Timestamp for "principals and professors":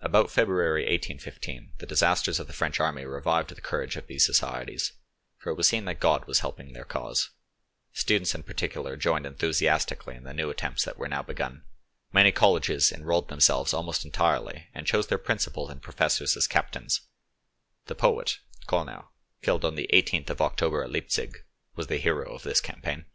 15.18-16.36